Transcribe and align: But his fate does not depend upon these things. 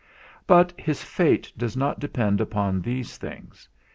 But 0.47 0.73
his 0.79 1.03
fate 1.03 1.53
does 1.55 1.77
not 1.77 1.99
depend 1.99 2.41
upon 2.41 2.81
these 2.81 3.17
things. 3.17 3.69